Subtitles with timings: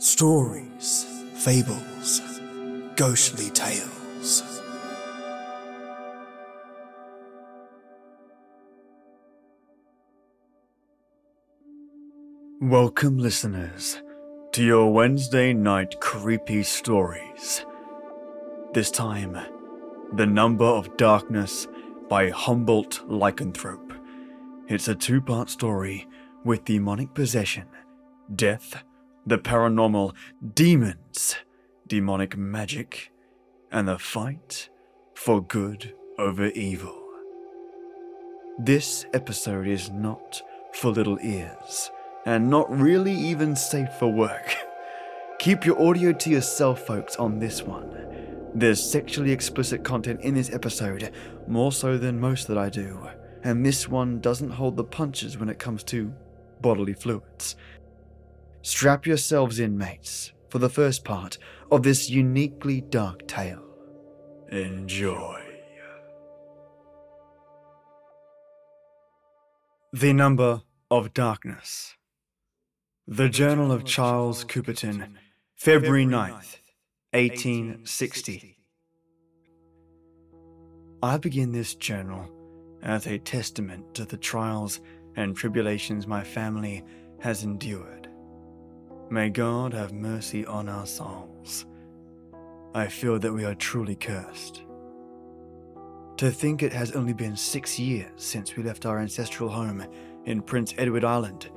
[0.00, 2.20] Stories, fables,
[2.94, 4.44] ghostly tales.
[12.60, 14.00] Welcome, listeners,
[14.52, 17.66] to your Wednesday night creepy stories.
[18.72, 19.36] This time,
[20.12, 21.66] The Number of Darkness
[22.08, 23.98] by Humboldt Lycanthrope.
[24.68, 26.06] It's a two part story
[26.44, 27.66] with demonic possession,
[28.36, 28.84] death,
[29.28, 30.14] the paranormal,
[30.54, 31.36] demons,
[31.86, 33.12] demonic magic,
[33.70, 34.70] and the fight
[35.14, 36.98] for good over evil.
[38.58, 40.40] This episode is not
[40.72, 41.90] for little ears,
[42.24, 44.56] and not really even safe for work.
[45.38, 48.48] Keep your audio to yourself, folks, on this one.
[48.54, 51.12] There's sexually explicit content in this episode,
[51.46, 53.06] more so than most that I do,
[53.44, 56.14] and this one doesn't hold the punches when it comes to
[56.62, 57.56] bodily fluids.
[58.68, 61.38] Strap yourselves in, mates, for the first part
[61.70, 63.64] of this uniquely dark tale.
[64.52, 65.42] Enjoy.
[69.94, 71.96] The Number of Darkness.
[73.06, 75.14] The Journal of Charles Coubertin,
[75.56, 76.58] February 9th,
[77.14, 78.58] 1860.
[81.02, 82.30] I begin this journal
[82.82, 84.80] as a testament to the trials
[85.16, 86.84] and tribulations my family
[87.20, 87.97] has endured.
[89.10, 91.64] May God have mercy on our souls.
[92.74, 94.64] I feel that we are truly cursed.
[96.18, 99.82] To think it has only been six years since we left our ancestral home
[100.26, 101.48] in Prince Edward Island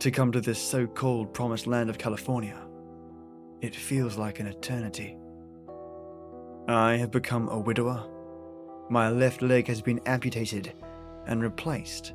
[0.00, 2.60] to come to this so called promised land of California.
[3.62, 5.16] It feels like an eternity.
[6.68, 8.06] I have become a widower.
[8.90, 10.74] My left leg has been amputated
[11.26, 12.12] and replaced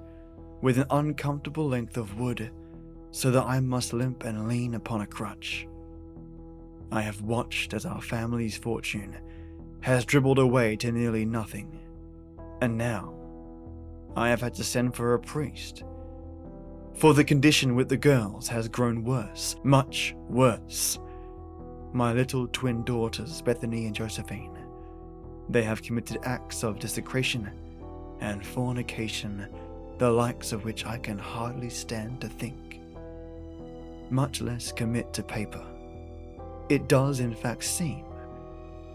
[0.61, 2.51] with an uncomfortable length of wood
[3.15, 5.67] so that I must limp and lean upon a crutch.
[6.91, 9.15] I have watched as our family's fortune
[9.79, 11.79] has dribbled away to nearly nothing,
[12.61, 13.13] and now
[14.17, 15.83] I have had to send for a priest
[16.95, 20.97] for the condition with the girls has grown worse, much worse.
[21.93, 24.57] My little twin daughters, Bethany and Josephine,
[25.49, 27.49] they have committed acts of desecration
[28.21, 29.47] and fornication,
[29.97, 32.64] the likes of which I can hardly stand to think,
[34.11, 35.63] much less commit to paper.
[36.69, 38.05] It does, in fact, seem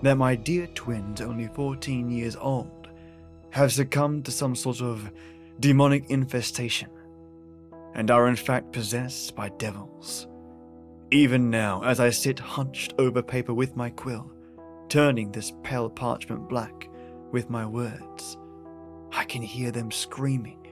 [0.02, 2.88] that my dear twins, only 14 years old,
[3.50, 5.10] have succumbed to some sort of
[5.60, 6.88] demonic infestation
[7.94, 10.26] and are in fact possessed by devils.
[11.10, 14.30] Even now, as I sit hunched over paper with my quill,
[14.88, 16.88] turning this pale parchment black
[17.32, 18.36] with my words,
[19.12, 20.68] I can hear them screaming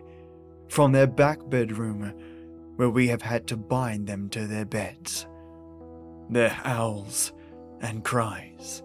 [0.68, 2.14] from their back bedroom
[2.78, 5.26] where we have had to bind them to their beds.
[6.30, 7.32] Their howls
[7.80, 8.84] and cries,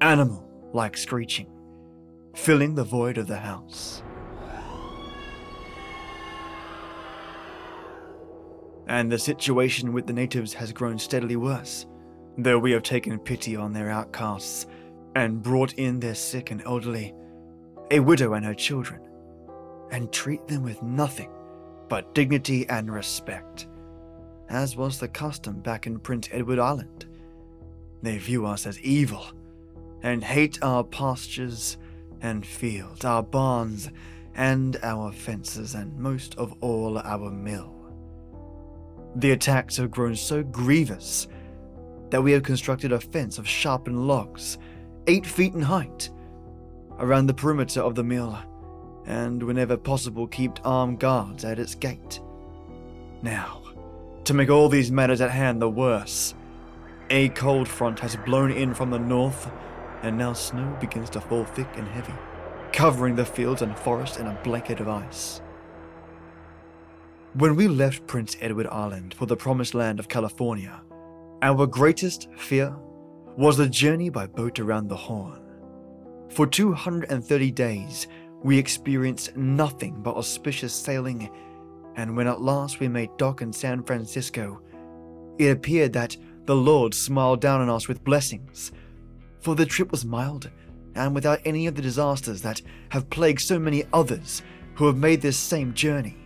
[0.00, 1.50] animal like screeching,
[2.36, 4.04] filling the void of the house.
[8.86, 11.86] and the situation with the natives has grown steadily worse,
[12.38, 14.66] though we have taken pity on their outcasts
[15.16, 17.12] and brought in their sick and elderly,
[17.90, 19.00] a widow and her children,
[19.90, 21.30] and treat them with nothing
[21.90, 23.66] but dignity and respect,
[24.48, 27.04] as was the custom back in Prince Edward Island.
[28.00, 29.26] They view us as evil
[30.02, 31.76] and hate our pastures
[32.22, 33.90] and fields, our barns
[34.36, 37.74] and our fences, and most of all our mill.
[39.16, 41.26] The attacks have grown so grievous
[42.10, 44.58] that we have constructed a fence of sharpened logs,
[45.08, 46.08] eight feet in height,
[47.00, 48.38] around the perimeter of the mill,
[49.06, 52.20] and whenever possible, kept armed guards at its gate.
[53.22, 53.62] Now,
[54.24, 56.34] to make all these matters at hand the worse,
[57.10, 59.50] a cold front has blown in from the north,
[60.02, 62.14] and now snow begins to fall thick and heavy,
[62.72, 65.40] covering the fields and forest in a blanket of ice.
[67.34, 70.80] When we left Prince Edward Island for the promised land of California,
[71.42, 72.74] our greatest fear
[73.36, 75.40] was the journey by boat around the Horn.
[76.30, 78.06] For 230 days,
[78.42, 81.30] we experienced nothing but auspicious sailing,
[81.96, 84.60] and when at last we made dock in San Francisco,
[85.38, 86.16] it appeared that
[86.46, 88.72] the Lord smiled down on us with blessings,
[89.40, 90.50] for the trip was mild
[90.94, 92.60] and without any of the disasters that
[92.90, 94.42] have plagued so many others
[94.74, 96.16] who have made this same journey.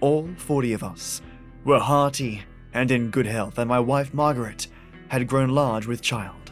[0.00, 1.22] All 40 of us
[1.64, 4.68] were hearty and in good health, and my wife Margaret
[5.08, 6.47] had grown large with child.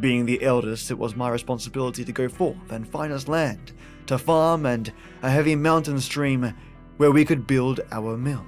[0.00, 3.72] Being the eldest, it was my responsibility to go forth and find us land,
[4.06, 4.92] to farm and
[5.22, 6.54] a heavy mountain stream
[6.96, 8.44] where we could build our mill.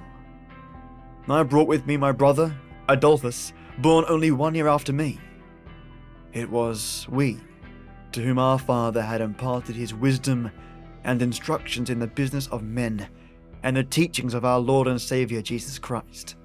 [1.27, 2.55] I brought with me my brother,
[2.87, 5.19] Adolphus, born only one year after me.
[6.33, 7.39] It was we
[8.11, 10.49] to whom our father had imparted his wisdom
[11.03, 13.07] and instructions in the business of men
[13.63, 16.35] and the teachings of our Lord and Saviour Jesus Christ.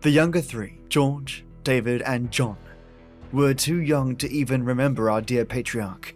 [0.00, 2.56] The younger three, George, David, and John,
[3.32, 6.14] were too young to even remember our dear patriarch,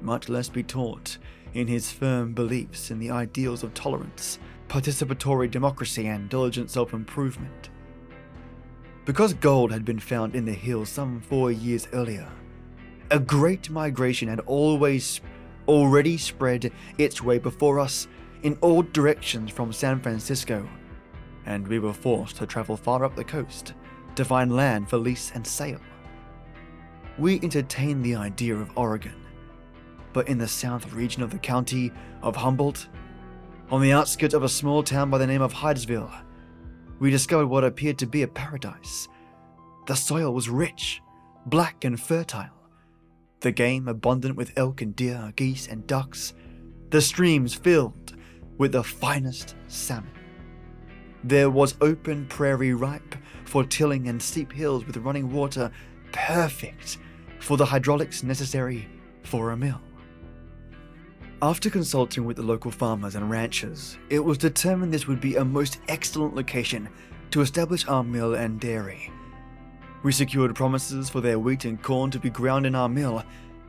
[0.00, 1.18] much less be taught
[1.54, 4.38] in his firm beliefs in the ideals of tolerance,
[4.68, 7.70] participatory democracy, and diligent self improvement.
[9.04, 12.28] Because gold had been found in the hills some four years earlier,
[13.10, 15.20] a great migration had always
[15.66, 18.06] already spread its way before us
[18.42, 20.68] in all directions from San Francisco,
[21.46, 23.74] and we were forced to travel far up the coast
[24.14, 25.80] to find land for lease and sale.
[27.18, 29.14] We entertained the idea of Oregon,
[30.12, 31.92] but in the south region of the county
[32.22, 32.88] of Humboldt,
[33.70, 36.12] on the outskirts of a small town by the name of Hydesville,
[37.00, 39.08] we discovered what appeared to be a paradise.
[39.86, 41.00] The soil was rich,
[41.46, 42.58] black, and fertile
[43.40, 46.34] the game abundant with elk and deer, geese and ducks,
[46.90, 48.16] the streams filled
[48.56, 50.10] with the finest salmon.
[51.22, 55.70] There was open prairie ripe for tilling and steep hills with running water
[56.12, 56.98] perfect
[57.40, 58.88] for the hydraulics necessary
[59.22, 59.80] for a mill.
[61.40, 65.44] After consulting with the local farmers and ranchers, it was determined this would be a
[65.44, 66.88] most excellent location
[67.30, 69.12] to establish our mill and dairy.
[70.02, 73.22] We secured promises for their wheat and corn to be ground in our mill,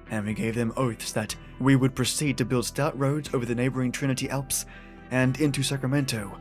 [0.10, 3.56] and we gave them oaths that we would proceed to build stout roads over the
[3.56, 4.66] neighboring Trinity Alps
[5.12, 6.40] and into Sacramento,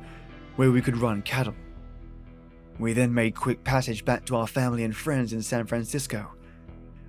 [0.56, 1.54] where we could run cattle.
[2.78, 6.32] We then made quick passage back to our family and friends in San Francisco.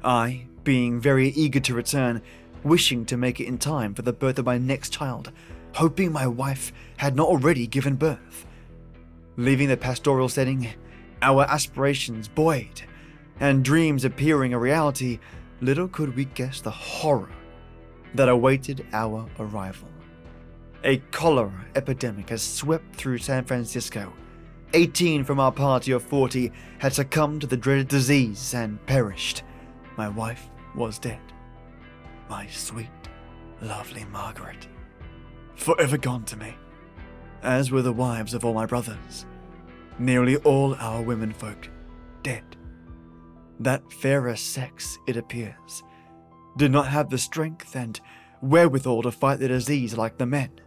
[0.03, 2.21] I, being very eager to return,
[2.63, 5.31] wishing to make it in time for the birth of my next child,
[5.73, 8.45] hoping my wife had not already given birth.
[9.37, 10.67] Leaving the pastoral setting,
[11.21, 12.81] our aspirations buoyed,
[13.39, 15.19] and dreams appearing a reality,
[15.61, 17.31] little could we guess the horror
[18.15, 19.87] that awaited our arrival.
[20.83, 24.13] A cholera epidemic has swept through San Francisco.
[24.73, 29.43] 18 from our party of 40 had succumbed to the dreaded disease and perished.
[29.99, 31.19] My wife was dead.
[32.29, 32.87] My sweet,
[33.61, 34.65] lovely Margaret.
[35.57, 36.55] Forever gone to me,
[37.43, 39.25] as were the wives of all my brothers
[39.99, 41.69] nearly all our womenfolk
[42.23, 42.45] dead.
[43.59, 45.83] That fairer sex, it appears,
[46.55, 47.99] did not have the strength and
[48.41, 50.61] wherewithal to fight the disease like the men.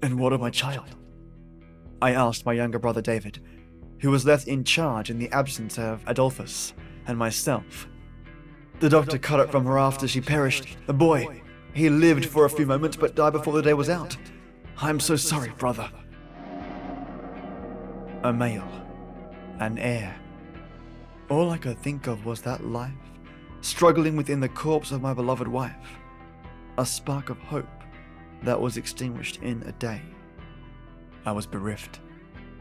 [0.00, 0.96] And what of my child?
[2.00, 3.40] I asked my younger brother David,
[4.00, 6.72] who was left in charge in the absence of Adolphus
[7.06, 7.88] and myself.
[8.80, 10.76] The doctor cut it from her after she perished.
[10.86, 14.16] The boy, he lived for a few moments but died before the day was out.
[14.78, 15.90] I'm so sorry, brother
[18.24, 18.68] a male,
[19.58, 20.14] an heir.
[21.28, 22.92] All I could think of was that life,
[23.62, 25.98] struggling within the corpse of my beloved wife,
[26.78, 27.68] a spark of hope
[28.42, 30.02] that was extinguished in a day.
[31.24, 32.00] I was bereft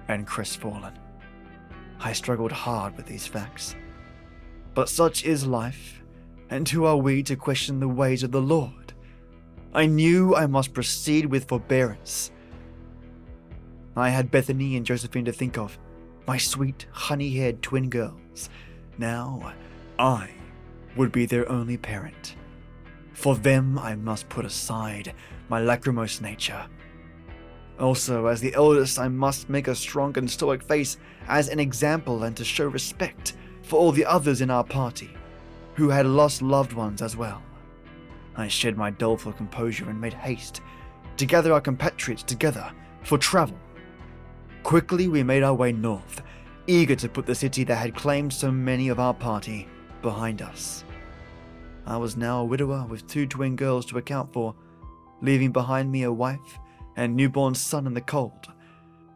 [0.07, 0.97] and crestfallen.
[1.99, 3.75] I struggled hard with these facts.
[4.73, 6.01] But such is life,
[6.50, 8.94] and who are we to question the ways of the Lord?
[9.73, 12.31] I knew I must proceed with forbearance
[13.95, 15.77] I had Bethany and Josephine to think of,
[16.25, 18.50] my sweet, honey haired twin girls.
[18.98, 19.53] Now,
[20.00, 20.29] I
[20.95, 22.36] would be their only parent.
[23.13, 25.13] For them, I must put aside
[25.50, 26.65] my lachrymose nature.
[27.79, 32.24] Also, as the eldest, I must make a strong and stoic face as an example
[32.24, 35.12] and to show respect for all the others in our party
[35.75, 37.41] who had lost loved ones as well.
[38.36, 40.62] I shed my doleful composure and made haste
[41.18, 42.72] to gather our compatriots together
[43.03, 43.58] for travel
[44.63, 46.22] Quickly, we made our way north,
[46.68, 49.68] eager to put the city that had claimed so many of our party
[50.01, 50.86] behind us.
[51.86, 54.56] I was now a widower with two twin girls to account for,
[55.22, 56.60] leaving behind me a wife
[56.96, 58.48] and newborn son in the cold.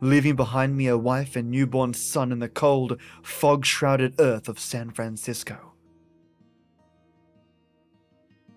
[0.06, 4.60] Leaving behind me a wife and newborn son in the cold, fog shrouded earth of
[4.60, 5.74] San Francisco.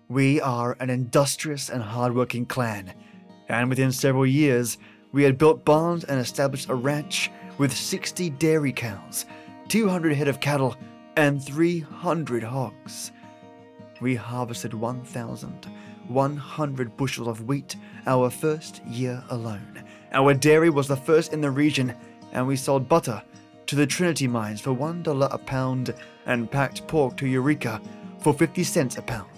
[0.07, 2.93] We are an industrious and hardworking clan,
[3.47, 4.77] and within several years,
[5.11, 9.25] we had built barns and established a ranch with 60 dairy cows,
[9.69, 10.75] 200 head of cattle,
[11.15, 13.11] and 300 hogs.
[14.01, 17.75] We harvested 1,100 bushels of wheat
[18.05, 19.83] our first year alone.
[20.11, 21.93] Our dairy was the first in the region,
[22.31, 23.21] and we sold butter
[23.67, 25.93] to the Trinity mines for $1 a pound
[26.25, 27.79] and packed pork to Eureka
[28.19, 29.29] for 50 cents a pound.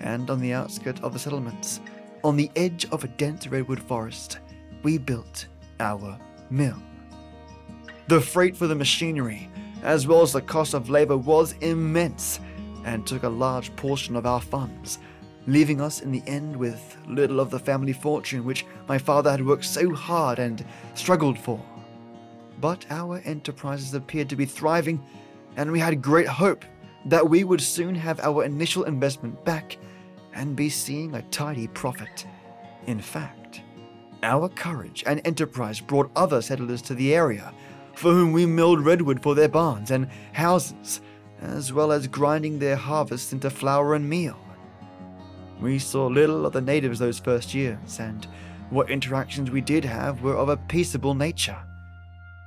[0.00, 1.80] And on the outskirts of the settlements,
[2.24, 4.38] on the edge of a dense redwood forest,
[4.82, 5.46] we built
[5.78, 6.80] our mill.
[8.08, 9.50] The freight for the machinery,
[9.82, 12.40] as well as the cost of labor, was immense
[12.84, 14.98] and took a large portion of our funds,
[15.46, 19.44] leaving us in the end with little of the family fortune which my father had
[19.44, 21.60] worked so hard and struggled for.
[22.60, 25.02] But our enterprises appeared to be thriving,
[25.56, 26.64] and we had great hope
[27.06, 29.78] that we would soon have our initial investment back
[30.34, 32.26] and be seeing a tidy profit.
[32.86, 33.62] In fact,
[34.22, 37.52] our courage and enterprise brought other settlers to the area,
[37.94, 41.00] for whom we milled redwood for their barns and houses,
[41.40, 44.38] as well as grinding their harvests into flour and meal.
[45.60, 48.26] We saw little of the natives those first years, and
[48.70, 51.58] what interactions we did have were of a peaceable nature.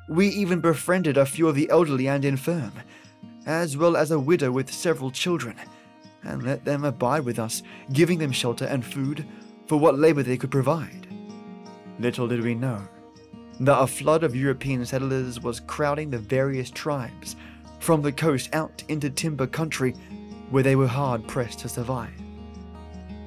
[0.09, 2.71] We even befriended a few of the elderly and infirm,
[3.45, 5.55] as well as a widow with several children,
[6.23, 9.25] and let them abide with us, giving them shelter and food
[9.67, 11.07] for what labor they could provide.
[11.99, 12.81] Little did we know
[13.59, 17.35] that a flood of European settlers was crowding the various tribes
[17.79, 19.91] from the coast out into timber country
[20.49, 22.22] where they were hard pressed to survive.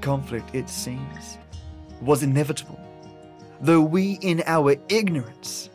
[0.07, 1.37] Conflict, it seems,
[2.01, 2.79] was inevitable,
[3.61, 5.69] though we, in our ignorance,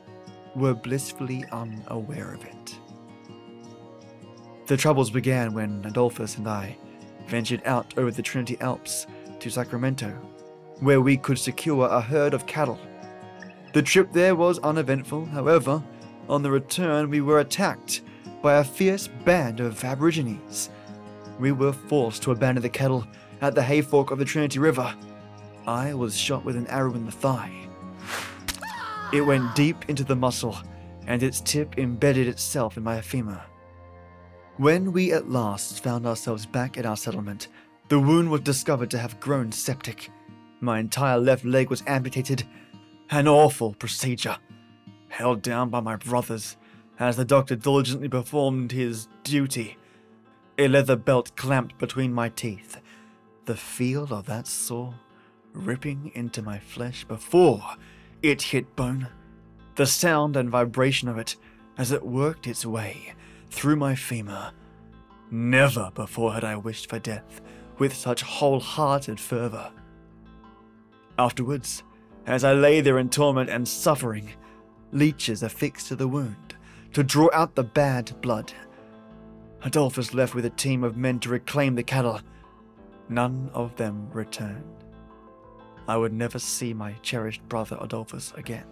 [0.56, 2.80] were blissfully unaware of it.
[4.68, 6.78] The troubles began when Adolphus and I
[7.28, 9.06] ventured out over the Trinity Alps
[9.42, 10.12] to Sacramento,
[10.80, 12.80] where we could secure a herd of cattle.
[13.74, 15.84] The trip there was uneventful, however,
[16.30, 18.04] on the return we were attacked
[18.42, 20.70] by a fierce band of Aborigines.
[21.38, 23.06] We were forced to abandon the cattle
[23.42, 24.96] at the hayfork of the Trinity River.
[25.68, 27.52] I was shot with an arrow in the thigh.
[29.12, 30.58] It went deep into the muscle,
[31.08, 33.42] and its tip embedded itself in my femur.
[34.58, 37.48] When we at last found ourselves back at our settlement,
[37.90, 40.10] the wound was discovered to have grown septic.
[40.60, 42.44] My entire left leg was amputated.
[43.10, 44.38] An awful procedure.
[45.10, 46.56] Held down by my brothers
[47.00, 49.78] as the doctor diligently performed his duty.
[50.58, 52.78] A leather belt clamped between my teeth.
[53.52, 54.94] The feel of that saw
[55.52, 57.62] ripping into my flesh before
[58.22, 59.10] it hit bone.
[59.76, 61.36] The sound and vibration of it
[61.78, 63.14] as it worked its way
[63.50, 64.54] through my femur.
[65.30, 67.42] Never before had I wished for death
[67.78, 69.74] with such wholehearted fervor.
[71.20, 71.84] Afterwards,
[72.26, 74.32] as I lay there in torment and suffering,
[74.94, 76.56] leeches affixed to the wound
[76.94, 78.54] to draw out the bad blood.
[79.62, 82.22] Adolphus left with a team of men to reclaim the cattle.
[83.12, 84.64] None of them returned.
[85.86, 88.64] I would never see my cherished brother Adolphus again.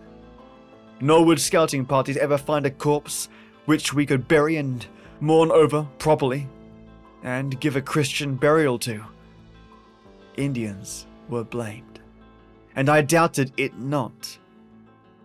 [1.01, 3.27] Nor would scouting parties ever find a corpse
[3.65, 4.85] which we could bury and
[5.19, 6.47] mourn over properly
[7.21, 9.03] and give a Christian burial to.
[10.37, 11.99] Indians were blamed,
[12.77, 14.37] and I doubted it not.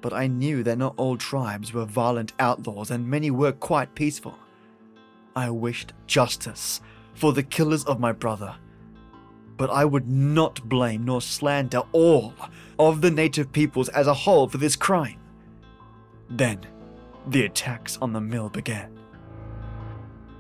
[0.01, 4.37] But I knew that not all tribes were violent outlaws and many were quite peaceful.
[5.37, 6.81] I wished justice
[7.15, 8.57] for the killers of my brother,
[9.57, 12.35] but I would not blame nor slander all
[12.79, 15.19] of the native peoples as a whole for this crime.
[16.29, 16.61] Then,
[17.29, 18.99] the attacks on the mill began.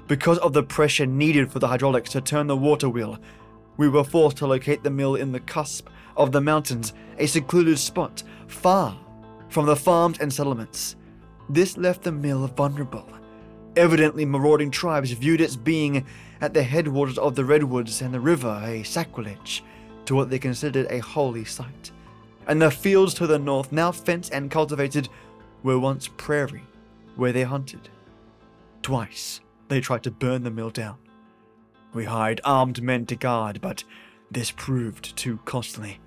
[0.06, 3.18] Because of the pressure needed for the hydraulics to turn the water wheel,
[3.76, 7.78] we were forced to locate the mill in the cusp of the mountains, a secluded
[7.78, 8.98] spot far
[9.48, 10.96] from the farms and settlements.
[11.48, 13.08] This left the mill vulnerable.
[13.76, 16.06] Evidently, marauding tribes viewed its being
[16.40, 19.64] at the headwaters of the redwoods and the river a sacrilege
[20.04, 21.90] to what they considered a holy site.
[22.46, 25.08] And the fields to the north, now fenced and cultivated,
[25.62, 26.64] were once prairie
[27.16, 27.88] where they hunted.
[28.82, 30.98] Twice they tried to burn the mill down.
[31.94, 33.84] We hired armed men to guard, but
[34.30, 36.00] this proved too costly.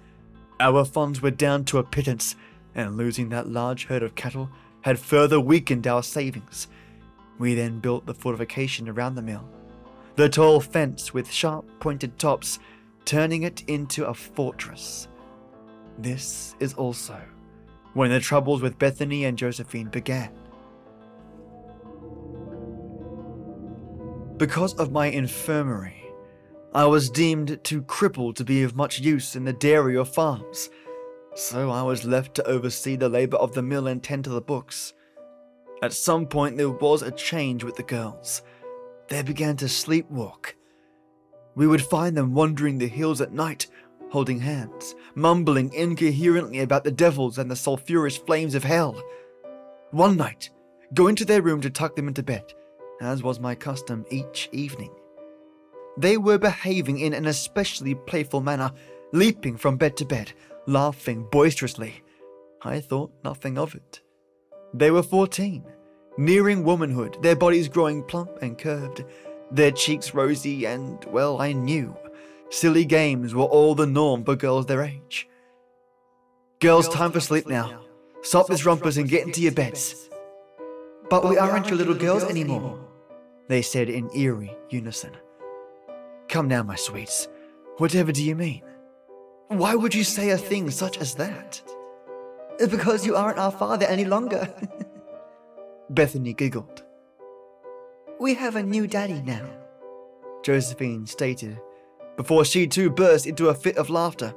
[0.59, 2.35] Our funds were down to a pittance,
[2.75, 4.49] and losing that large herd of cattle
[4.81, 6.67] had further weakened our savings.
[7.39, 9.47] We then built the fortification around the mill,
[10.15, 12.59] the tall fence with sharp pointed tops,
[13.05, 15.07] turning it into a fortress.
[15.97, 17.21] This is also
[17.93, 20.31] when the troubles with Bethany and Josephine began.
[24.37, 26.03] Because of my infirmary,
[26.73, 30.69] I was deemed too crippled to be of much use in the dairy or farms,
[31.33, 34.41] so I was left to oversee the labor of the mill and tend to the
[34.41, 34.93] books.
[35.81, 38.41] At some point, there was a change with the girls.
[39.09, 40.53] They began to sleepwalk.
[41.55, 43.67] We would find them wandering the hills at night,
[44.09, 49.01] holding hands, mumbling incoherently about the devils and the sulphurous flames of hell.
[49.91, 50.49] One night,
[50.93, 52.53] going to their room to tuck them into bed,
[53.01, 54.93] as was my custom each evening.
[55.97, 58.71] They were behaving in an especially playful manner,
[59.13, 60.31] leaping from bed to bed,
[60.65, 62.03] laughing boisterously.
[62.61, 64.01] I thought nothing of it.
[64.73, 65.63] They were fourteen,
[66.19, 69.05] Nearing womanhood, their bodies growing plump and curved,
[69.51, 71.95] their cheeks rosy, and, well, I knew.
[72.49, 75.29] Silly games were all the norm for girls their age.
[76.59, 77.81] Girls, time for sleep now.
[78.23, 80.09] Stop this rumpus and get into your beds.
[81.07, 82.79] But we aren't your little girls anymore,
[83.47, 85.11] they said in eerie unison.
[86.29, 87.27] Come now, my sweets.
[87.77, 88.63] Whatever do you mean?
[89.49, 91.61] Why would you say a thing such as that?
[92.71, 94.51] Because you aren't our father any longer.
[95.89, 96.83] Bethany giggled.
[98.19, 99.47] We have a new daddy now,
[100.43, 101.59] Josephine stated,
[102.15, 104.33] before she too burst into a fit of laughter,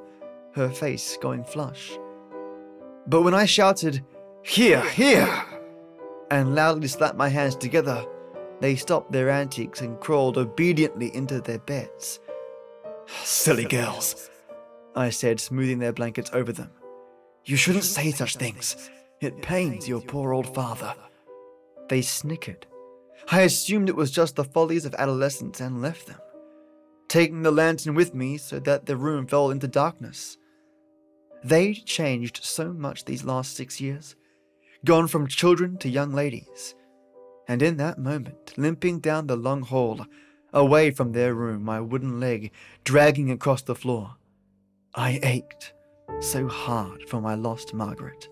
[0.55, 1.93] her face going flush.
[3.07, 4.05] But when I shouted,
[4.43, 5.45] Here, here!
[6.31, 8.05] and loudly slapped my hands together,
[8.61, 12.21] they stopped their antics and crawled obediently into their beds.
[13.25, 14.31] Silly girls,
[14.95, 16.71] I said, smoothing their blankets over them.
[17.51, 18.77] You shouldn't say such things.
[19.21, 20.95] It pains your poor old father.
[21.89, 22.65] They snickered.
[23.29, 26.21] I assumed it was just the follies of adolescence and left them,
[27.09, 30.37] taking the lantern with me so that the room fell into darkness.
[31.43, 34.15] They'd changed so much these last six years,
[34.85, 36.77] gone from children to young ladies.
[37.49, 40.07] And in that moment, limping down the long hall,
[40.53, 42.53] away from their room, my wooden leg
[42.85, 44.15] dragging across the floor,
[44.95, 45.73] I ached
[46.19, 48.29] so hard for my lost Margaret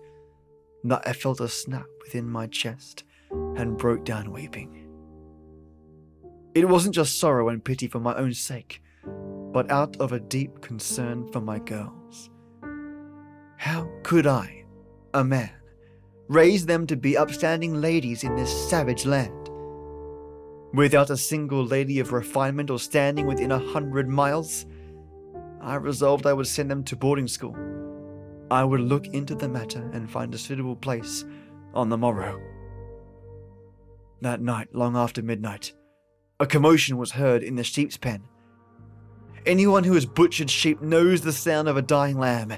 [0.83, 4.87] that I felt a snap within my chest and broke down weeping.
[6.55, 8.81] It wasn't just sorrow and pity for my own sake,
[9.51, 12.29] but out of a deep concern for my girls.
[13.57, 14.65] How could I,
[15.13, 15.51] a man,
[16.27, 19.49] raise them to be upstanding ladies in this savage land?
[20.73, 24.65] Without a single lady of refinement or standing within a hundred miles,
[25.61, 27.55] I resolved I would send them to boarding school.
[28.51, 31.25] I would look into the matter and find a suitable place
[31.73, 32.41] on the morrow.
[34.21, 35.73] That night, long after midnight,
[36.39, 38.23] a commotion was heard in the sheep's pen.
[39.45, 42.53] Anyone who has butchered sheep knows the sound of a dying lamb,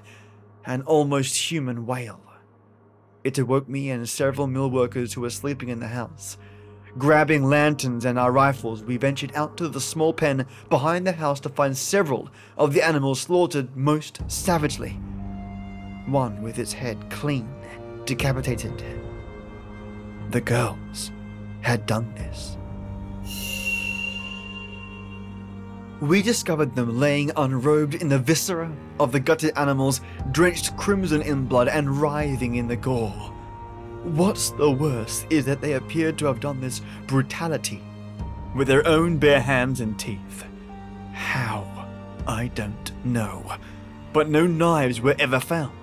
[0.66, 2.22] an almost human wail.
[3.24, 6.38] It awoke me and several mill workers who were sleeping in the house.
[6.98, 11.40] Grabbing lanterns and our rifles, we ventured out to the small pen behind the house
[11.42, 15.00] to find several of the animals slaughtered most savagely.
[16.06, 17.48] One with its head clean
[18.06, 18.84] decapitated.
[20.32, 21.12] The girls
[21.62, 22.58] had done this.
[26.02, 30.02] We discovered them laying unrobed in the viscera of the gutted animals,
[30.32, 33.32] drenched crimson in blood and writhing in the gore.
[34.04, 37.82] What's the worst is that they appeared to have done this brutality
[38.56, 40.46] with their own bare hands and teeth.
[41.14, 41.66] How?
[42.28, 43.56] I don't know.
[44.14, 45.78] But no knives were ever found.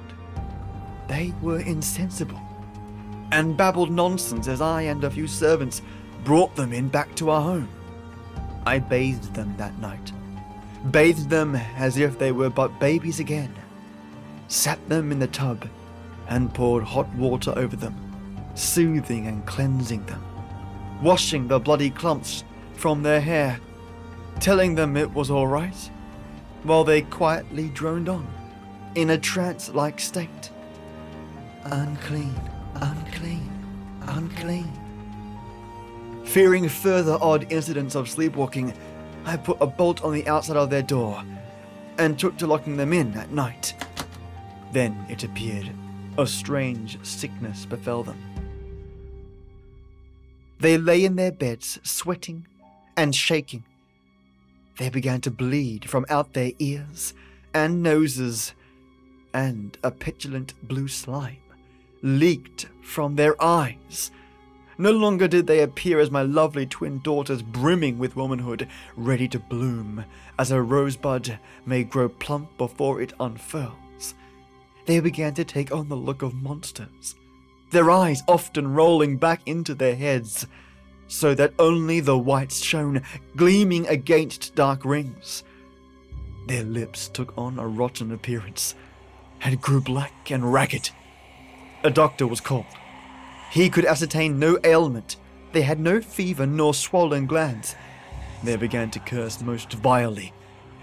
[1.06, 2.40] They were insensible
[3.30, 5.82] and babbled nonsense as I and a few servants
[6.24, 7.68] brought them in back to our home.
[8.66, 10.12] I bathed them that night,
[10.90, 13.54] bathed them as if they were but babies again,
[14.48, 15.68] sat them in the tub,
[16.28, 17.94] and poured hot water over them,
[18.58, 20.22] soothing and cleansing them,
[21.02, 22.44] washing the bloody clumps
[22.74, 23.60] from their hair,
[24.40, 25.90] telling them it was all right,
[26.64, 28.26] while they quietly droned on,
[28.94, 30.50] in a trance like state.
[31.64, 32.34] Unclean,
[32.76, 33.50] unclean,
[34.02, 34.72] unclean.
[36.24, 38.72] Fearing further odd incidents of sleepwalking,
[39.24, 41.22] I put a bolt on the outside of their door
[41.98, 43.74] and took to locking them in at night.
[44.72, 45.70] Then it appeared
[46.18, 48.18] a strange sickness befell them.
[50.60, 52.46] They lay in their beds, sweating
[52.96, 53.64] and shaking.
[54.78, 57.14] They began to bleed from out their ears
[57.54, 58.54] and noses,
[59.32, 61.38] and a petulant blue slime
[62.02, 64.10] leaked from their eyes.
[64.80, 69.38] No longer did they appear as my lovely twin daughters, brimming with womanhood, ready to
[69.40, 70.04] bloom,
[70.38, 74.14] as a rosebud may grow plump before it unfurls.
[74.86, 77.16] They began to take on the look of monsters,
[77.70, 80.46] their eyes often rolling back into their heads,
[81.06, 83.02] so that only the whites shone,
[83.36, 85.44] gleaming against dark rings.
[86.46, 88.74] Their lips took on a rotten appearance,
[89.42, 90.90] and grew black and ragged.
[91.84, 92.66] A doctor was called.
[93.50, 95.16] He could ascertain no ailment.
[95.52, 97.74] They had no fever nor swollen glands.
[98.42, 100.32] They began to curse most vilely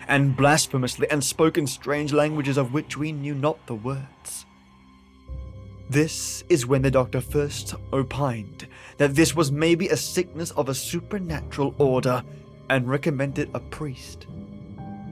[0.07, 4.45] and blasphemously and spoke in strange languages of which we knew not the words.
[5.89, 8.67] This is when the doctor first opined
[8.97, 12.23] that this was maybe a sickness of a supernatural order
[12.69, 14.25] and recommended a priest.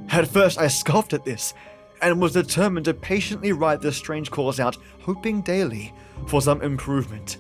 [0.10, 1.54] At first I scoffed at this
[2.02, 5.94] and was determined to patiently ride the strange cause out, hoping daily
[6.28, 7.38] for some improvement.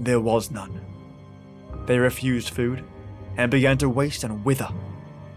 [0.00, 0.80] there was none.
[1.86, 2.84] They refused food
[3.36, 4.68] and began to waste and wither,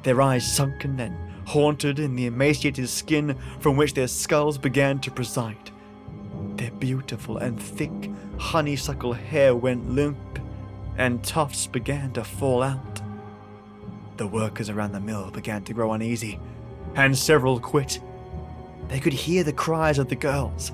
[0.04, 1.16] their eyes sunken and
[1.48, 5.72] haunted in the emaciated skin from which their skulls began to preside.
[6.60, 10.18] Their beautiful and thick honeysuckle hair went limp,
[10.98, 13.02] and tufts began to fall out.
[14.18, 16.38] The workers around the mill began to grow uneasy,
[16.96, 18.02] and several quit.
[18.90, 20.74] They could hear the cries of the girls,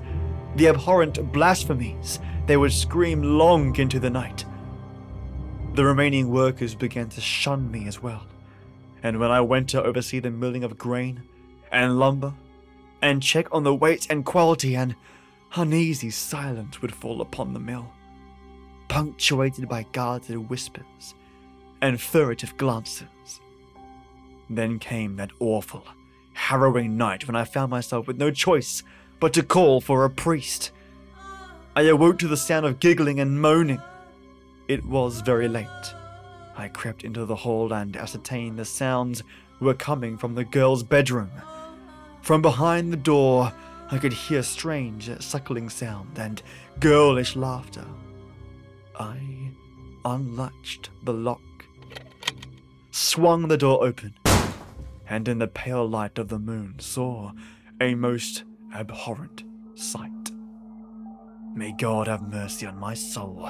[0.56, 4.44] the abhorrent blasphemies they would scream long into the night.
[5.74, 8.26] The remaining workers began to shun me as well,
[9.04, 11.22] and when I went to oversee the milling of grain
[11.70, 12.34] and lumber
[13.00, 14.96] and check on the weight and quality, an
[15.54, 17.92] uneasy silence would fall upon the mill,
[18.88, 21.14] punctuated by guarded whispers
[21.80, 23.40] and furtive glances.
[24.48, 25.84] Then came that awful,
[26.32, 28.82] harrowing night when I found myself with no choice
[29.18, 30.70] but to call for a priest.
[31.74, 33.80] I awoke to the sound of giggling and moaning.
[34.68, 35.66] It was very late.
[36.56, 39.22] I crept into the hall and ascertained the sounds
[39.60, 41.30] were coming from the girl's bedroom.
[42.22, 43.52] From behind the door,
[43.88, 46.42] I could hear strange suckling sound and
[46.80, 47.84] girlish laughter.
[48.98, 49.52] I
[50.04, 51.40] unlatched the lock,
[52.90, 54.14] swung the door open,
[55.08, 57.30] and in the pale light of the moon saw
[57.80, 58.42] a most
[58.74, 59.44] abhorrent
[59.76, 60.10] sight.
[61.54, 63.48] May God have mercy on my soul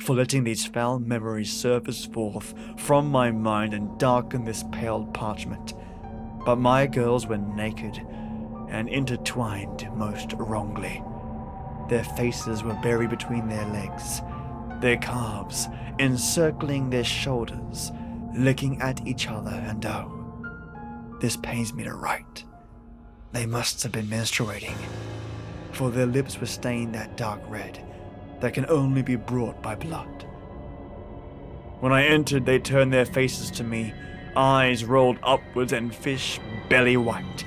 [0.00, 5.74] for letting these foul memories surface forth from my mind and darken this pale parchment.
[6.44, 8.00] But my girls were naked
[8.76, 11.02] and intertwined most wrongly.
[11.88, 14.20] Their faces were buried between their legs,
[14.80, 17.90] their calves encircling their shoulders,
[18.36, 22.44] looking at each other, and oh, this pains me to write.
[23.32, 24.76] They must have been menstruating,
[25.72, 27.82] for their lips were stained that dark red
[28.40, 30.26] that can only be brought by blood.
[31.80, 33.94] When I entered, they turned their faces to me,
[34.36, 37.44] eyes rolled upwards and fish belly white,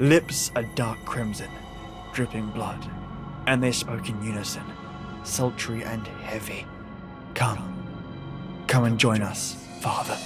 [0.00, 1.50] lips a dark crimson,
[2.12, 2.84] dripping blood,
[3.46, 4.64] and they spoke in unison,
[5.22, 6.66] sultry and heavy.
[7.34, 7.86] Come,
[8.66, 10.18] come and join us, Father.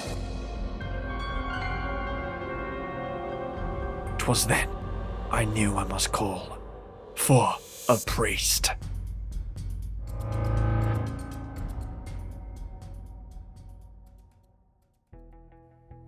[4.18, 4.68] 'Twas then
[5.30, 6.58] I knew I must call
[7.14, 7.54] for
[7.88, 8.70] a priest.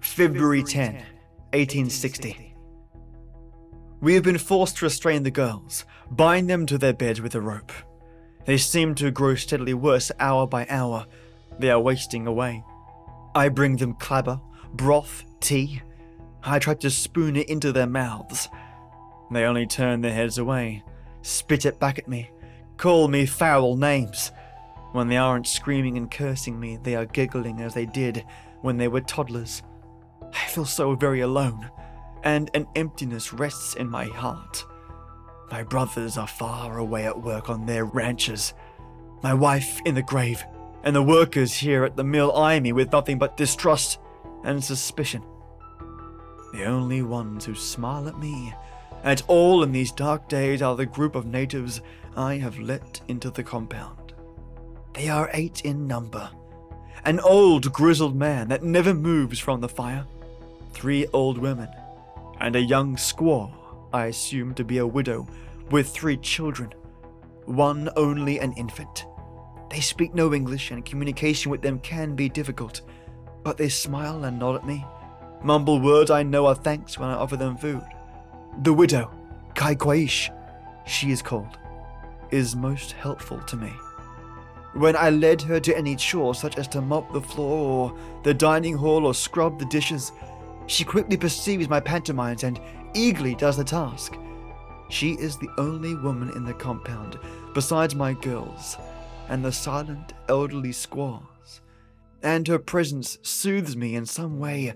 [0.00, 0.96] February 10,
[1.54, 2.49] 1860.
[4.00, 7.40] We have been forced to restrain the girls, bind them to their beds with a
[7.40, 7.72] rope.
[8.46, 11.06] They seem to grow steadily worse hour by hour.
[11.58, 12.64] They are wasting away.
[13.34, 14.40] I bring them clabber,
[14.72, 15.82] broth, tea.
[16.42, 18.48] I try to spoon it into their mouths.
[19.30, 20.82] They only turn their heads away,
[21.20, 22.30] spit it back at me,
[22.78, 24.32] call me foul names.
[24.92, 28.24] When they aren't screaming and cursing me, they are giggling as they did
[28.62, 29.62] when they were toddlers.
[30.32, 31.70] I feel so very alone,
[32.22, 34.64] and an emptiness rests in my heart.
[35.50, 38.54] My brothers are far away at work on their ranches,
[39.22, 40.42] my wife in the grave,
[40.82, 43.98] and the workers here at the mill eye me with nothing but distrust
[44.44, 45.22] and suspicion.
[46.52, 48.54] The only ones who smile at me
[49.02, 51.80] at all in these dark days are the group of natives
[52.16, 54.12] I have let into the compound.
[54.94, 56.30] They are eight in number.
[57.04, 60.04] An old grizzled man that never moves from the fire,
[60.72, 61.68] three old women,
[62.40, 63.52] and a young squaw,
[63.92, 65.26] I assume to be a widow,
[65.70, 66.72] with three children,
[67.44, 69.06] one only an infant.
[69.70, 72.80] They speak no English, and communication with them can be difficult,
[73.42, 74.84] but they smile and nod at me,
[75.42, 77.82] mumble words I know are thanks when I offer them food.
[78.62, 79.10] The widow,
[79.54, 80.30] Kai Kwaish,
[80.86, 81.58] she is called,
[82.30, 83.72] is most helpful to me.
[84.74, 88.32] When I led her to any chore, such as to mop the floor or the
[88.32, 90.12] dining hall or scrub the dishes,
[90.70, 92.60] she quickly perceives my pantomimes and
[92.94, 94.16] eagerly does the task.
[94.88, 97.18] She is the only woman in the compound,
[97.54, 98.76] besides my girls,
[99.28, 101.60] and the silent elderly squaws,
[102.22, 104.72] and her presence soothes me in some way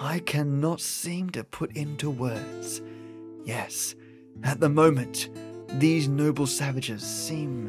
[0.00, 2.80] I cannot seem to put into words.
[3.44, 3.96] Yes,
[4.44, 5.28] at the moment,
[5.80, 7.68] these noble savages seem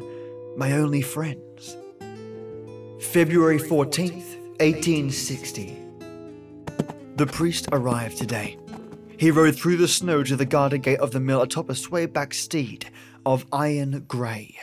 [0.56, 1.76] my only friends.
[3.00, 5.83] February 14th, 1860.
[7.16, 8.58] The priest arrived today.
[9.16, 12.34] He rode through the snow to the garden gate of the mill atop a sway-back
[12.34, 12.90] steed
[13.24, 14.58] of iron grey.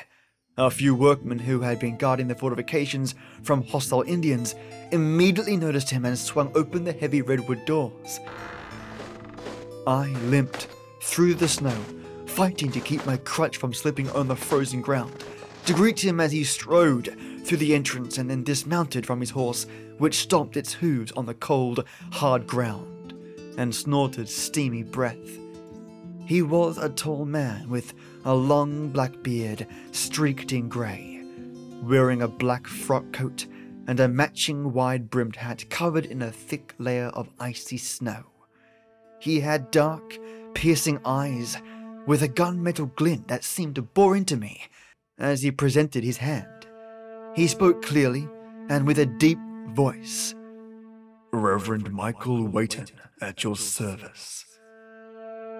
[0.57, 4.55] A few workmen who had been guarding the fortifications from hostile Indians
[4.91, 8.19] immediately noticed him and swung open the heavy redwood doors.
[9.87, 10.67] I limped
[11.01, 11.77] through the snow,
[12.25, 15.23] fighting to keep my crutch from slipping on the frozen ground,
[15.67, 19.65] to greet him as he strode through the entrance and then dismounted from his horse,
[19.97, 23.13] which stomped its hooves on the cold, hard ground
[23.57, 25.39] and snorted steamy breath.
[26.25, 31.23] He was a tall man with a long black beard streaked in grey,
[31.83, 33.47] wearing a black frock coat
[33.87, 38.23] and a matching wide brimmed hat covered in a thick layer of icy snow.
[39.19, 40.17] He had dark,
[40.53, 41.57] piercing eyes
[42.05, 44.67] with a gunmetal glint that seemed to bore into me
[45.17, 46.60] as he presented his hand.
[47.35, 48.27] He spoke clearly
[48.69, 49.39] and with a deep
[49.69, 50.35] voice.
[51.31, 52.87] Reverend Michael Wayton,
[53.21, 54.45] at your service.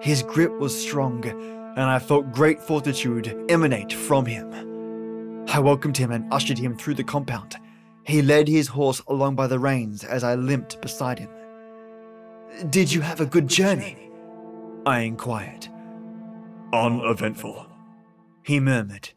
[0.01, 4.51] His grip was strong, and I felt great fortitude emanate from him.
[5.47, 7.55] I welcomed him and ushered him through the compound.
[8.03, 11.29] He led his horse along by the reins as I limped beside him.
[12.69, 14.11] Did you have a good journey?
[14.85, 15.67] I inquired.
[16.73, 17.67] Uneventful.
[18.43, 19.11] He murmured.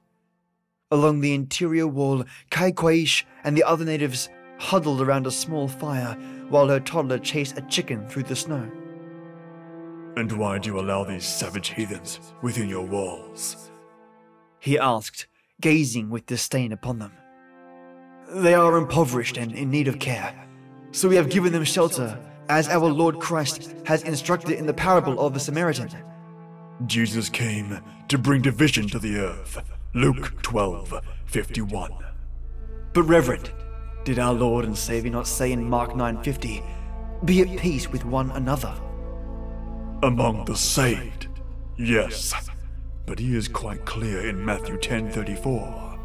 [0.94, 4.28] Along the interior wall, Kai Kwaish and the other natives
[4.60, 6.16] huddled around a small fire
[6.50, 8.70] while her toddler chased a chicken through the snow.
[10.16, 13.72] And why do you allow these savage heathens within your walls?
[14.60, 15.26] He asked,
[15.60, 17.12] gazing with disdain upon them.
[18.28, 20.46] They are impoverished and in need of care,
[20.92, 22.16] so we have given them shelter,
[22.48, 25.90] as our Lord Christ has instructed in the parable of the Samaritan.
[26.86, 29.60] Jesus came to bring division to the earth.
[29.96, 30.92] Luke 12
[31.26, 31.92] 51.
[32.92, 33.52] But, Reverend,
[34.04, 36.64] did our Lord and Savior not say in Mark 9:50,
[37.24, 38.74] "Be at peace with one another"?
[40.02, 41.28] Among the saved,
[41.76, 42.34] yes,
[43.06, 45.96] but he is quite clear in Matthew 10:34.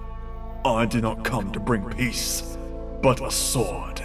[0.63, 2.60] I did not come to bring peace,
[3.02, 4.04] but a sword.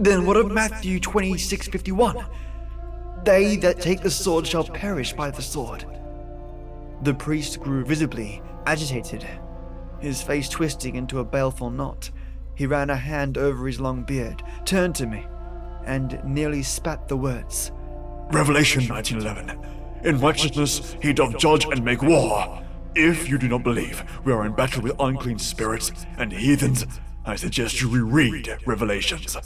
[0.00, 2.24] Then what of Matthew 26:51?
[3.24, 5.84] They that take the sword shall perish by the sword.
[7.02, 9.26] The priest grew visibly agitated,
[9.98, 12.10] his face twisting into a baleful knot.
[12.54, 15.26] He ran a hand over his long beard, turned to me,
[15.84, 17.72] and nearly spat the words.
[18.30, 19.58] Revelation 19:11.
[20.04, 22.62] In righteousness he doth judge and make war.
[22.94, 26.86] If you do not believe we are in battle with unclean spirits and heathens,
[27.24, 29.36] I suggest you reread Revelations.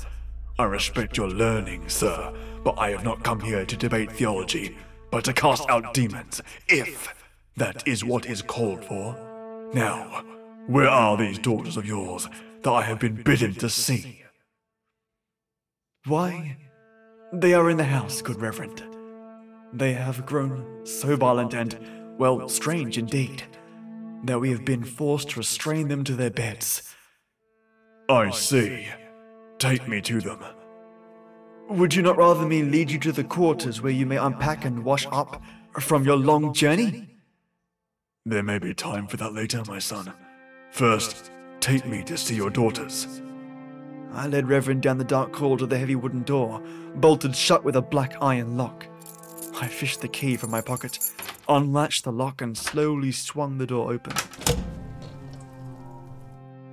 [0.59, 4.77] I respect your learning, sir, but I have not come here to debate theology,
[5.11, 7.15] but to cast out demons, if
[7.57, 9.17] that is what is called for.
[9.73, 10.23] Now,
[10.67, 12.29] where are these daughters of yours
[12.63, 14.23] that I have been bidden to see?
[16.07, 16.57] Why,
[17.33, 18.83] they are in the house, good Reverend.
[19.73, 21.79] They have grown so violent and,
[22.19, 23.43] well, strange indeed,
[24.25, 26.95] that we have been forced to restrain them to their beds.
[28.09, 28.89] I see.
[29.59, 30.45] Take me to them.
[31.69, 34.85] Would you not rather me lead you to the quarters where you may unpack and
[34.85, 35.43] wash up
[35.81, 37.16] from your long journey?
[38.29, 40.13] There may be time for that later, my son.
[40.73, 43.23] First, take me to see your daughters.
[44.13, 46.61] I led Reverend down the dark hall to the heavy wooden door,
[46.97, 48.85] bolted shut with a black iron lock.
[49.61, 50.99] I fished the key from my pocket,
[51.49, 54.15] unlatched the lock, and slowly swung the door open.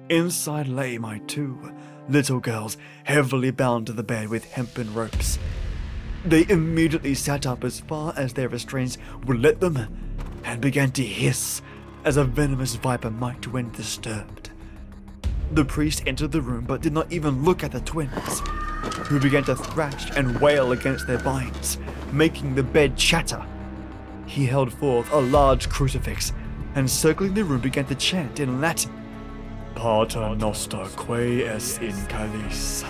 [0.09, 1.71] Inside lay my two
[2.09, 5.37] little girls, heavily bound to the bed with hempen ropes.
[6.25, 10.03] They immediately sat up as far as their restraints would let them
[10.43, 11.61] and began to hiss
[12.05, 14.49] as a venomous viper might when disturbed.
[15.51, 18.41] The priest entered the room but did not even look at the twins,
[19.07, 21.77] who began to thrash and wail against their binds,
[22.11, 23.45] making the bed chatter.
[24.25, 26.33] He held forth a large crucifix
[26.75, 28.91] and circling the room began to chant in Latin.
[29.75, 32.83] Pater noster quae es in calis,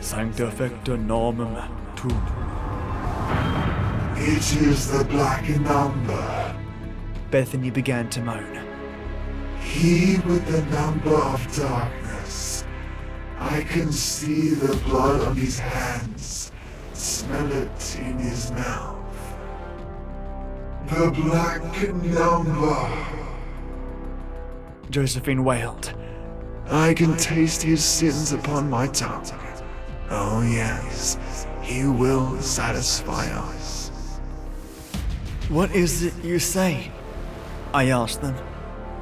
[0.00, 1.56] sanctificta nomen
[1.96, 2.48] tuum.
[4.16, 6.54] It is the black number.
[7.30, 8.58] Bethany began to moan.
[9.60, 12.64] He with the number of darkness.
[13.38, 16.52] I can see the blood on his hands,
[16.94, 18.96] smell it in his mouth.
[20.88, 21.62] The black
[21.92, 22.90] number.
[24.90, 25.92] Josephine wailed.
[26.70, 29.26] I can taste his sins upon my tongue.
[30.10, 33.90] Oh, yes, he will satisfy us.
[35.50, 36.90] What is it you say?
[37.74, 38.36] I asked them.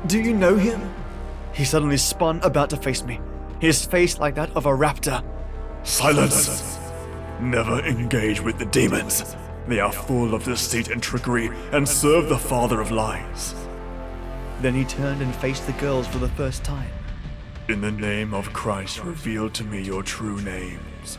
[0.06, 0.92] Do you know him?
[1.52, 3.20] He suddenly spun about to face me,
[3.60, 5.24] his face like that of a raptor.
[5.84, 6.78] Silence!
[7.40, 9.36] Never engage with the demons.
[9.66, 13.54] They are full of deceit and trickery and serve the father of lies.
[14.60, 16.90] Then he turned and faced the girls for the first time.
[17.68, 21.16] In the name of Christ, reveal to me your true names.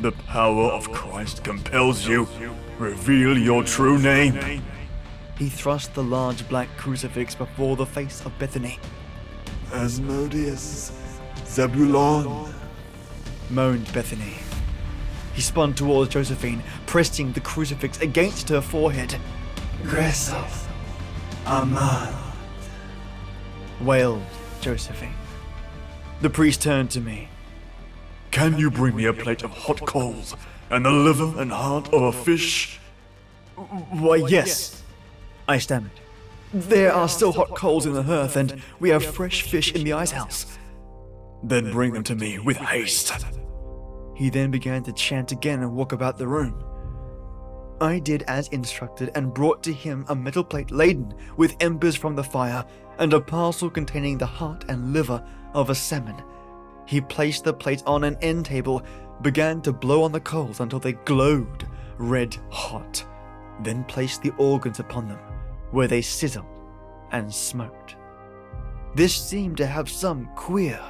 [0.00, 2.26] The power of Christ compels you.
[2.78, 4.62] Reveal your true name.
[5.38, 8.78] He thrust the large black crucifix before the face of Bethany.
[9.72, 10.92] Asmodeus,
[11.44, 12.52] Zebulon,
[13.50, 14.34] moaned Bethany.
[15.34, 19.16] He spun towards Josephine, pressing the crucifix against her forehead.
[19.82, 20.66] Gresos,
[21.46, 22.14] Aman,
[23.80, 24.22] wailed
[24.60, 25.14] Josephine.
[26.20, 27.28] The priest turned to me.
[28.30, 30.36] Can you bring me a plate of hot coals
[30.70, 32.78] and the liver and heart of a fish?
[33.56, 34.83] Why, yes,
[35.46, 35.90] I stammered.
[36.52, 39.92] There are still hot coals in the hearth, and we have fresh fish in the
[39.92, 40.58] ice house.
[41.42, 43.12] Then bring them to me with haste.
[44.14, 46.64] He then began to chant again and walk about the room.
[47.80, 52.14] I did as instructed and brought to him a metal plate laden with embers from
[52.14, 52.64] the fire
[52.98, 56.22] and a parcel containing the heart and liver of a salmon.
[56.86, 58.82] He placed the plate on an end table,
[59.22, 61.66] began to blow on the coals until they glowed
[61.98, 63.04] red hot,
[63.62, 65.18] then placed the organs upon them,
[65.74, 66.46] where they sizzled
[67.10, 67.96] and smoked.
[68.94, 70.80] This seemed to have some queer,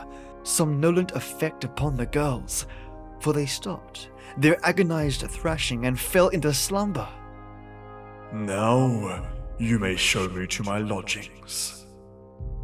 [0.42, 2.66] somnolent effect upon the girls,
[3.18, 7.08] for they stopped their agonized thrashing and fell into slumber.
[8.32, 9.24] Now
[9.58, 11.86] you may show me to my lodgings,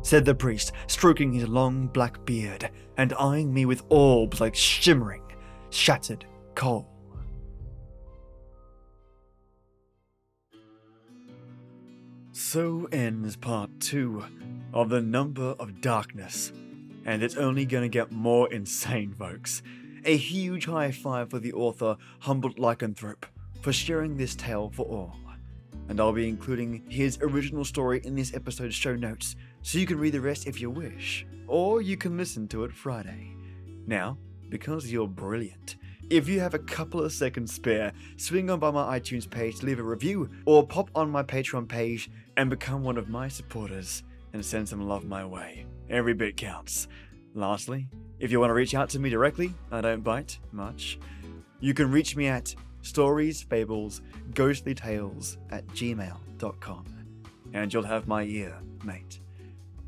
[0.03, 5.23] said the priest, stroking his long black beard and eyeing me with orbs like shimmering,
[5.71, 6.89] shattered coal.
[12.53, 14.25] So ends part two
[14.75, 16.53] of The Number of Darkness,
[17.05, 19.63] and it's only gonna get more insane, folks.
[20.05, 23.23] A huge high five for the author Humboldt Lycanthrope
[23.61, 25.15] for sharing this tale for all.
[25.89, 30.01] And I'll be including his original story in this episode's show notes, so you can
[30.01, 33.37] read the rest if you wish, or you can listen to it Friday.
[33.87, 35.77] Now, because you're brilliant,
[36.11, 39.79] if you have a couple of seconds spare, swing on by my iTunes page leave
[39.79, 44.45] a review, or pop on my Patreon page and become one of my supporters and
[44.45, 45.67] send some love my way.
[45.89, 46.89] Every bit counts.
[47.35, 50.99] Lastly, if you want to reach out to me directly, I don't bite much.
[51.61, 54.03] You can reach me at stories, fables,
[54.35, 56.85] ghostly tales at gmail.com.
[57.53, 59.21] And you'll have my ear, mate.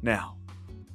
[0.02, 0.37] Now,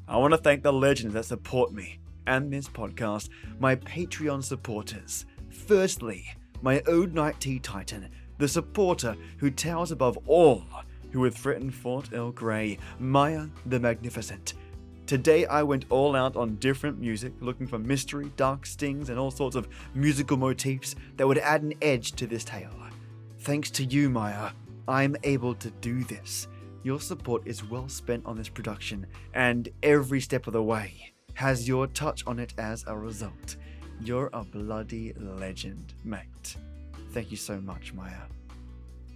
[0.08, 5.26] I want to thank the legends that support me and this podcast, my Patreon supporters.
[5.50, 6.26] Firstly,
[6.62, 10.64] my Ode Night Tea Titan, the supporter who towers above all,
[11.12, 14.54] who would threatened Fort El Grey, Mayah the Magnificent.
[15.08, 19.32] Today I went all out on different music, looking for mystery, dark stings, and all
[19.32, 22.70] sorts of musical motifs that would add an edge to this tale.
[23.40, 24.52] Thanks to you, Mayah,
[24.88, 26.48] I'm able to do this.
[26.84, 31.68] Your support is well spent on this production, and every step of the way has
[31.68, 33.58] your touch on it as a result.
[34.02, 36.56] You're a bloody legend, mate.
[37.12, 38.26] Thank you so much, Mayah.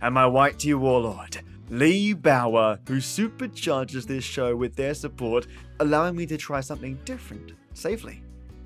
[0.03, 1.39] And my White Tea Warlord,
[1.71, 5.47] Lee Bower, who supercharges this show with their support,
[5.79, 8.21] allowing me to try something different safely.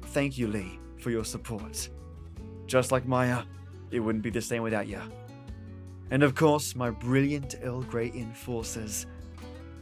[0.07, 1.87] Thank you, Lee, for your support.
[2.67, 3.45] Just like Mayah,
[3.89, 4.99] it wouldn't be the same without you.
[6.11, 9.05] And of course, my brilliant Earl Grey enforcers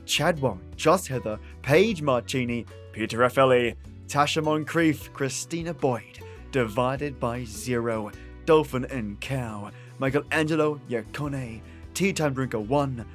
[0.06, 3.76] Chad Warren, Joss Heather, Page Marchini, Peter Raffaelli,
[4.08, 6.20] Tasha Moncrief, Christina Boyd,
[6.52, 8.12] Divided by Zero,
[8.46, 11.62] Dolphin and Cow, Michael Angelo Yacone,
[11.94, 13.06] Tea Time Drinker 1,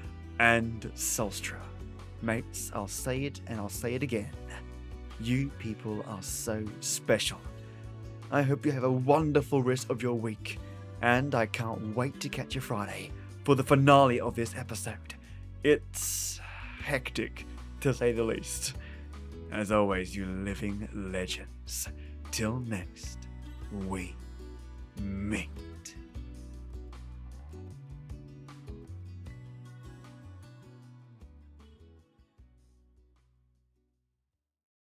[0.40, 1.58] and Sulstra.
[2.22, 4.30] Mates, I'll say it and I'll say it again.
[5.20, 7.40] You people are so special.
[8.30, 10.58] I hope you have a wonderful rest of your week,
[11.02, 13.10] and I can't wait to catch you Friday
[13.44, 15.14] for the finale of this episode.
[15.64, 16.40] It's
[16.88, 17.44] hectic,
[17.82, 18.72] to say the least.
[19.52, 21.86] As always, you living legends.
[22.30, 23.18] Till next,
[23.86, 24.16] we
[24.98, 25.50] meet.